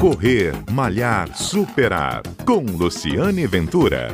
[0.00, 2.22] Correr, Malhar, Superar.
[2.44, 4.08] Com Luciane Ventura.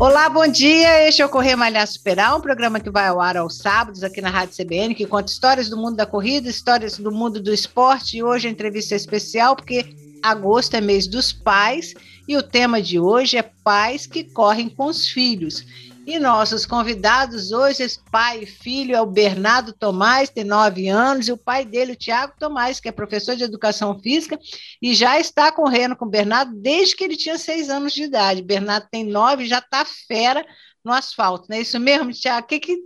[0.00, 1.06] Olá, bom dia.
[1.06, 4.22] Este é o Correr Malhar Superar, um programa que vai ao ar aos sábados aqui
[4.22, 8.16] na Rádio CBN, que conta histórias do mundo da corrida, histórias do mundo do esporte.
[8.16, 11.94] E hoje a entrevista é especial porque agosto é mês dos pais
[12.26, 15.64] e o tema de hoje é pais que correm com os filhos.
[16.06, 21.26] E nossos convidados hoje, esse pai e filho, é o Bernardo Tomás, tem nove anos,
[21.26, 24.38] e o pai dele, o Tiago Tomás, que é professor de educação física,
[24.80, 28.40] e já está correndo com o Bernardo desde que ele tinha seis anos de idade.
[28.40, 30.46] Bernardo tem nove, já está fera
[30.84, 32.46] no asfalto, não é isso mesmo, Tiago?
[32.46, 32.78] Que que,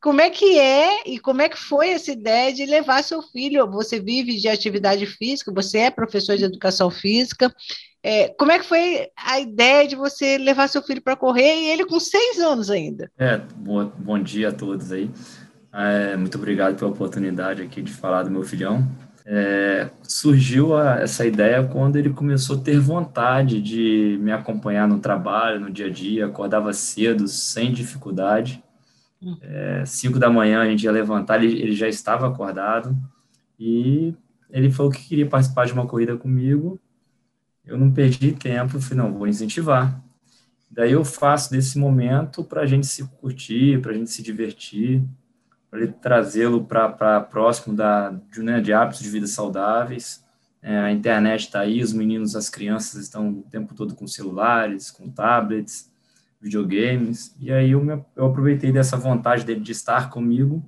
[0.00, 3.68] como é que é e como é que foi essa ideia de levar seu filho?
[3.70, 7.52] Você vive de atividade física, você é professor de educação física,
[8.02, 11.66] é, como é que foi a ideia de você levar seu filho para correr e
[11.70, 13.10] ele com seis anos ainda?
[13.18, 15.10] É, bom, bom dia a todos aí.
[15.72, 18.86] É, muito obrigado pela oportunidade aqui de falar do meu filhão.
[19.26, 25.00] É, surgiu a, essa ideia quando ele começou a ter vontade de me acompanhar no
[25.00, 28.62] trabalho, no dia a dia, acordava cedo, sem dificuldade.
[29.42, 32.96] É, cinco da manhã a gente ia levantar, ele, ele já estava acordado
[33.58, 34.14] e
[34.48, 36.80] ele falou que queria participar de uma corrida comigo
[37.68, 40.02] eu não perdi tempo, falei, não, vou incentivar.
[40.70, 45.04] Daí eu faço desse momento para a gente se curtir, para a gente se divertir,
[45.70, 50.24] para trazê-lo para próximo da, de, né, de hábitos de vida saudáveis.
[50.62, 54.90] É, a internet está aí, os meninos, as crianças estão o tempo todo com celulares,
[54.90, 55.90] com tablets,
[56.40, 60.62] videogames, e aí eu, me, eu aproveitei dessa vontade dele de estar comigo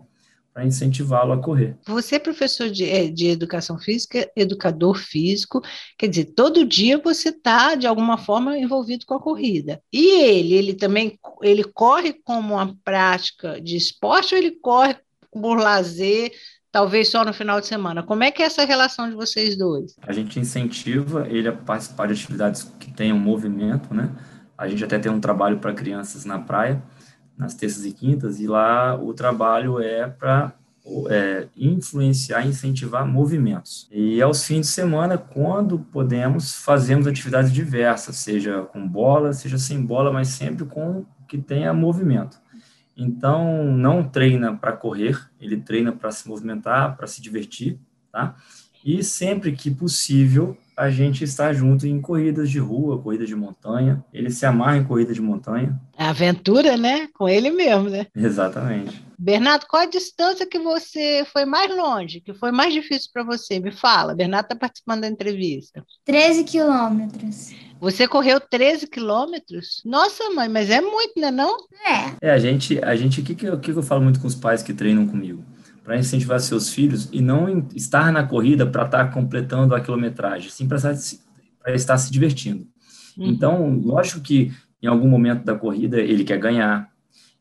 [0.52, 1.76] para incentivá-lo a correr.
[1.86, 5.62] Você é professor de, é, de educação física, educador físico,
[5.96, 9.80] quer dizer, todo dia você está, de alguma forma, envolvido com a corrida.
[9.92, 14.96] E ele, ele também, ele corre como uma prática de esporte ou ele corre
[15.32, 16.32] por lazer,
[16.72, 18.02] talvez só no final de semana?
[18.02, 19.94] Como é que é essa relação de vocês dois?
[20.02, 24.10] A gente incentiva ele a participar de atividades que tenham movimento, né?
[24.60, 26.82] A gente até tem um trabalho para crianças na praia,
[27.34, 30.52] nas terças e quintas, e lá o trabalho é para
[31.08, 33.88] é, influenciar, incentivar movimentos.
[33.90, 39.82] E aos fins de semana, quando podemos, fazemos atividades diversas, seja com bola, seja sem
[39.82, 42.38] bola, mas sempre com que tenha movimento.
[42.94, 47.80] Então, não treina para correr, ele treina para se movimentar, para se divertir,
[48.12, 48.36] tá?
[48.84, 54.02] E sempre que possível, a gente está junto em corridas de rua, corridas de montanha.
[54.14, 55.78] Ele se amarra em corrida de montanha.
[55.94, 57.06] É aventura, né?
[57.12, 58.06] Com ele mesmo, né?
[58.16, 59.04] Exatamente.
[59.18, 63.60] Bernardo, qual a distância que você foi mais longe, que foi mais difícil para você?
[63.60, 64.14] Me fala.
[64.14, 65.84] Bernardo está participando da entrevista.
[66.06, 67.52] 13 quilômetros.
[67.78, 69.82] Você correu 13 quilômetros?
[69.84, 71.30] Nossa, mãe, mas é muito, né?
[71.30, 71.58] Não?
[71.86, 72.28] É.
[72.28, 74.62] É, a gente, a gente, o que, que, que eu falo muito com os pais
[74.62, 75.44] que treinam comigo?
[75.82, 80.50] Para incentivar seus filhos e não estar na corrida para estar tá completando a quilometragem,
[80.50, 82.66] sim para estar se divertindo.
[83.16, 83.26] Uhum.
[83.26, 84.52] Então, lógico que
[84.82, 86.90] em algum momento da corrida ele quer ganhar,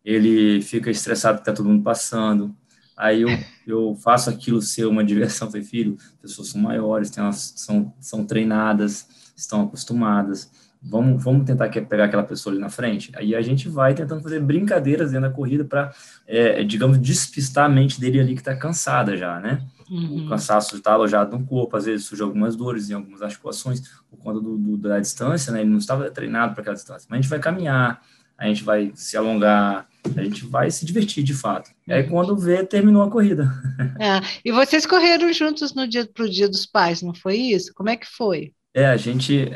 [0.03, 2.55] ele fica estressado que está todo mundo passando,
[2.97, 3.29] aí eu,
[3.67, 9.07] eu faço aquilo ser uma diversão, falei, filho, pessoas são maiores, elas, são, são treinadas,
[9.35, 13.11] estão acostumadas, Vamos, vamos tentar pegar aquela pessoa ali na frente.
[13.15, 15.93] Aí a gente vai tentando fazer brincadeiras dentro da corrida para,
[16.25, 19.61] é, digamos, despistar a mente dele ali que está cansada já, né?
[19.89, 20.25] Uhum.
[20.25, 24.17] O cansaço está alojado no corpo, às vezes surge algumas dores em algumas articulações por
[24.19, 25.61] conta do, do, da distância, né?
[25.61, 27.07] Ele não estava treinado para aquela distância.
[27.09, 28.01] Mas a gente vai caminhar,
[28.37, 29.85] a gente vai se alongar,
[30.15, 31.71] a gente vai se divertir de fato.
[31.85, 33.51] E aí, quando vê, terminou a corrida.
[33.99, 37.73] É, e vocês correram juntos no dia pro Dia dos Pais, não foi isso?
[37.73, 38.53] Como é que foi?
[38.73, 39.51] É, a gente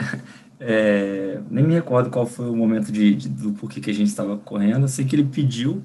[0.66, 4.08] é, nem me recordo qual foi o momento de, de, do porquê que a gente
[4.08, 4.84] estava correndo.
[4.84, 5.84] Eu sei que ele pediu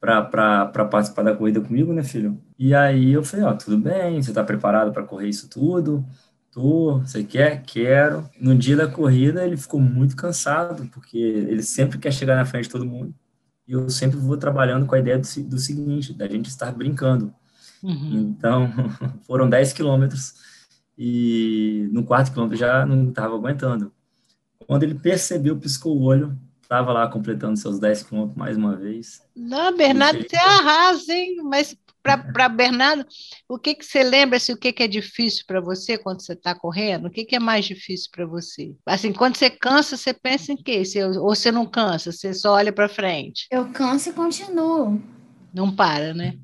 [0.00, 2.36] para participar da corrida comigo, né, filho?
[2.58, 6.04] E aí eu falei, ó, tudo bem, você está preparado para correr isso tudo?
[6.50, 7.62] Tô, você quer?
[7.62, 8.28] Quero.
[8.40, 12.64] No dia da corrida ele ficou muito cansado, porque ele sempre quer chegar na frente
[12.64, 13.14] de todo mundo.
[13.66, 17.32] E eu sempre vou trabalhando com a ideia do, do seguinte, da gente estar brincando.
[17.82, 18.34] Uhum.
[18.36, 18.72] Então,
[19.24, 20.34] foram 10 quilômetros
[20.98, 23.92] e no quarto quilômetro já não estava aguentando.
[24.66, 29.22] Quando ele percebeu, piscou o olho, estava lá completando seus 10 quilômetros mais uma vez.
[29.34, 31.36] Não, Bernardo, você arrasa, hein?
[31.44, 33.04] Mas para Bernardo,
[33.48, 36.34] o que, que você lembra, assim, o que, que é difícil para você quando você
[36.34, 37.06] está correndo?
[37.06, 38.74] O que, que é mais difícil para você?
[38.86, 40.84] Assim, quando você cansa, você pensa em quê?
[40.84, 43.46] Você, ou você não cansa, você só olha para frente?
[43.50, 45.02] Eu canso e continuo.
[45.52, 46.38] Não para, né?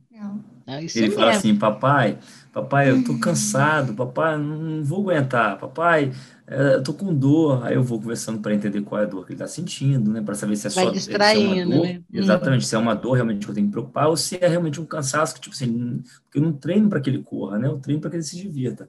[0.80, 1.14] Não Ele mesmo.
[1.14, 2.19] fala assim, papai,
[2.52, 6.12] papai, eu tô cansado, papai, não vou aguentar, papai,
[6.46, 9.24] é, eu tô com dor, aí eu vou conversando para entender qual é a dor
[9.26, 11.64] que ele está sentindo, né, para saber se é Vai só distraindo, se é uma
[11.64, 12.02] dor, né?
[12.12, 14.80] exatamente, se é uma dor realmente que eu tenho que preocupar ou se é realmente
[14.80, 17.69] um cansaço que tipo assim, porque eu não treino para que ele corra, né?
[17.69, 18.88] Eu treino para que ele se divirta.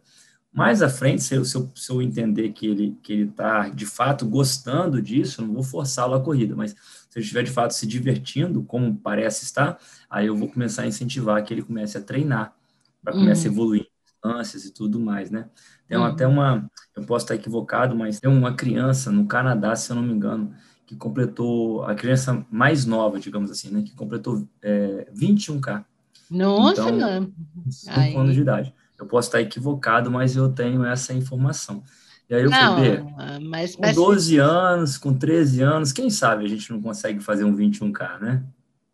[0.52, 3.70] Mais à frente, se eu, se eu, se eu entender que ele que ele está
[3.70, 6.76] de fato gostando disso, eu não vou forçá-lo a corrida, mas
[7.14, 9.78] se ele estiver de fato se divertindo, como parece estar,
[10.10, 12.56] aí eu vou começar a incentivar que ele comece a treinar,
[13.04, 13.52] para começar Uhum.
[13.52, 15.50] a evoluir distâncias e tudo mais, né?
[15.88, 16.06] Tem Uhum.
[16.06, 20.04] até uma, eu posso estar equivocado, mas tem uma criança no Canadá, se eu não
[20.04, 20.54] me engano,
[20.88, 23.84] que completou, a criança mais nova, digamos assim, né?
[23.84, 25.86] Que completou é, 21K,
[26.30, 27.32] Nossa, Então, não.
[27.54, 28.16] com 5 Aí.
[28.18, 28.74] anos de idade.
[29.00, 31.84] Eu posso estar equivocado, mas eu tenho essa informação.
[32.30, 33.04] E aí eu não, falei, "Bê,
[33.42, 37.44] mas, com mas 12 anos, com 13 anos, quem sabe a gente não consegue fazer
[37.44, 38.44] um 21K, né?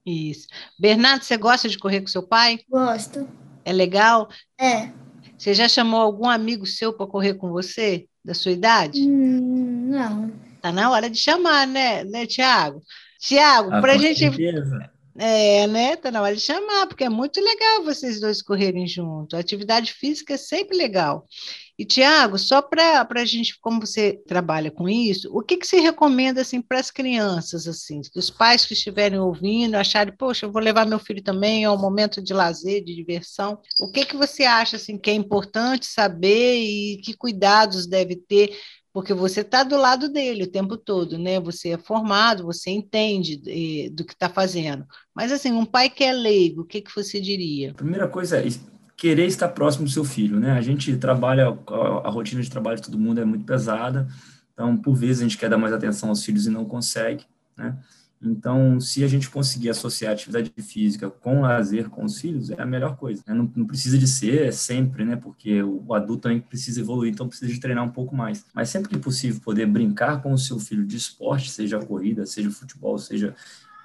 [0.05, 0.47] isso.
[0.79, 2.59] Bernardo, você gosta de correr com seu pai?
[2.67, 3.27] Gosto.
[3.63, 4.27] É legal?
[4.59, 4.89] É.
[5.37, 9.01] Você já chamou algum amigo seu para correr com você, da sua idade?
[9.01, 10.31] Hum, não.
[10.61, 12.81] Tá na hora de chamar, né, né, Tiago?
[13.19, 14.89] Tiago, Ah, para a com gente certeza.
[15.21, 15.97] É, né?
[15.97, 19.35] Tá na hora de chamar, porque é muito legal vocês dois correrem junto.
[19.35, 21.27] Atividade física é sempre legal.
[21.77, 25.81] E, Tiago, só para a gente, como você trabalha com isso, o que, que você
[25.81, 30.51] recomenda assim, para as crianças, assim, que os pais que estiverem ouvindo acharem, poxa, eu
[30.53, 33.59] vou levar meu filho também, é um momento de lazer, de diversão.
[33.81, 38.57] O que, que você acha assim, que é importante saber e que cuidados deve ter
[38.99, 41.39] porque você está do lado dele o tempo todo, né?
[41.39, 44.85] Você é formado, você entende eh, do que está fazendo.
[45.15, 47.73] Mas assim, um pai que é leigo, o que, que você diria?
[47.73, 48.45] Primeira coisa é
[48.97, 50.51] querer estar próximo do seu filho, né?
[50.51, 51.57] A gente trabalha,
[52.03, 54.05] a rotina de trabalho de todo mundo é muito pesada,
[54.53, 57.23] então, por vezes, a gente quer dar mais atenção aos filhos e não consegue,
[57.55, 57.77] né?
[58.21, 62.61] Então, se a gente conseguir associar a atividade física com lazer com os filhos, é
[62.61, 63.23] a melhor coisa.
[63.25, 63.33] Né?
[63.33, 65.15] Não, não, precisa de ser sempre, né?
[65.15, 68.45] Porque o, adulto também precisa evoluir, então precisa de treinar um pouco mais.
[68.53, 72.25] Mas sempre que possível, poder brincar com o seu filho de esporte, seja a corrida,
[72.25, 73.33] seja o futebol, seja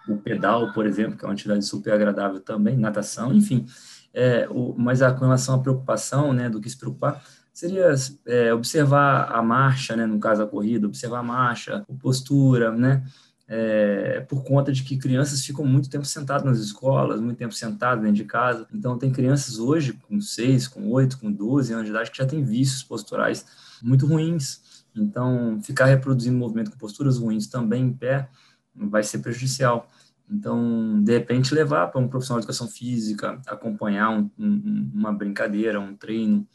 [0.08, 3.64] o pedal, por exemplo, que é uma atividade super agradável também, natação, enfim.
[4.12, 7.22] É, o, mas a, com relação à preocupação, né, do que se preocupar,
[7.52, 7.94] seria
[8.26, 13.04] é, observar a marcha, né, no caso da corrida, observar a marcha, a postura, né,
[13.46, 18.02] é, por conta de que crianças ficam muito tempo sentadas nas escolas, muito tempo sentadas
[18.02, 18.66] dentro de casa.
[18.72, 22.26] Então, tem crianças hoje com 6, com 8, com 12 anos de idade que já
[22.26, 23.44] têm vícios posturais
[23.82, 24.84] muito ruins.
[24.96, 28.28] Então, ficar reproduzindo movimento com posturas ruins também em pé
[28.74, 29.88] vai ser prejudicial.
[30.30, 35.78] Então, de repente, levar para um profissional de educação física, acompanhar um, um, uma brincadeira,
[35.78, 36.46] um treino,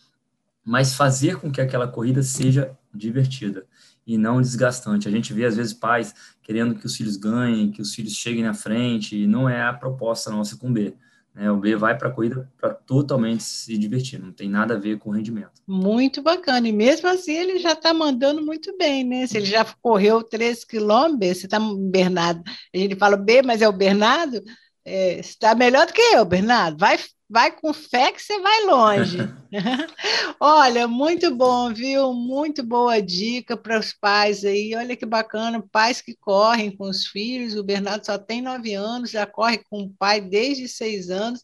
[0.66, 3.66] mas fazer com que aquela corrida seja divertida
[4.06, 5.08] e não desgastante.
[5.08, 6.16] A gente vê, às vezes, pais
[6.50, 9.72] querendo que os filhos ganhem, que os filhos cheguem na frente, e não é a
[9.72, 10.96] proposta nossa com o B.
[11.32, 11.52] Né?
[11.52, 14.98] O B vai para a corrida para totalmente se divertir, não tem nada a ver
[14.98, 15.62] com o rendimento.
[15.68, 19.28] Muito bacana, e mesmo assim ele já está mandando muito bem, né?
[19.28, 22.42] Se ele já correu 3 quilômetros, você está, Bernardo,
[22.74, 24.42] gente fala B, mas é o Bernardo,
[24.84, 26.98] é, está melhor do que eu, Bernardo, vai
[27.30, 29.18] vai com fé que você vai longe.
[30.40, 32.14] Olha, muito bom, viu?
[32.14, 34.76] Muito boa dica para os pais aí.
[34.76, 37.56] Olha que bacana, pais que correm com os filhos.
[37.56, 41.44] O Bernardo só tem nove anos, já corre com o pai desde seis anos.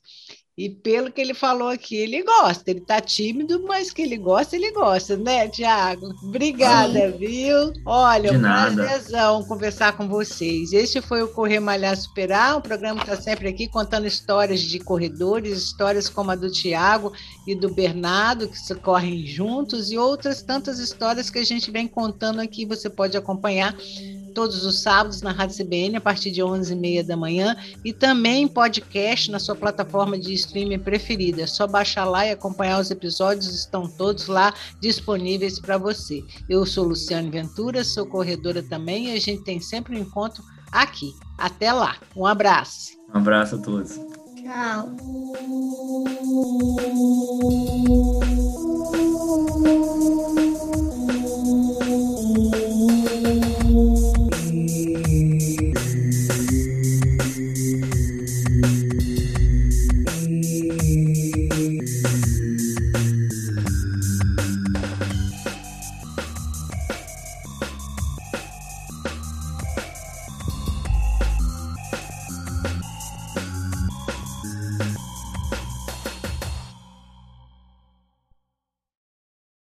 [0.57, 2.71] E pelo que ele falou aqui, ele gosta.
[2.71, 6.07] Ele está tímido, mas que ele gosta, ele gosta, né, Tiago?
[6.23, 7.17] Obrigada, Sim.
[7.17, 7.73] viu?
[7.85, 10.71] Olha, um prazerzão conversar com vocês.
[10.71, 14.79] Este foi o Correr Malhar Superar, um programa que está sempre aqui contando histórias de
[14.79, 17.11] corredores, histórias como a do Tiago
[17.45, 21.85] e do Bernardo, que se correm juntos, e outras tantas histórias que a gente vem
[21.85, 22.65] contando aqui.
[22.65, 23.75] Você pode acompanhar
[24.35, 28.47] todos os sábados na Rádio CBN a partir de 11h30 da manhã e também em
[28.47, 31.41] podcast na sua plataforma de streaming preferida.
[31.41, 36.21] É só baixar lá e acompanhar os episódios, estão todos lá disponíveis para você.
[36.49, 41.13] Eu sou Luciane Ventura, sou corredora também e a gente tem sempre um encontro aqui.
[41.37, 41.95] Até lá.
[42.15, 42.91] Um abraço.
[43.13, 43.97] Um abraço a todos.
[44.35, 44.95] Tchau.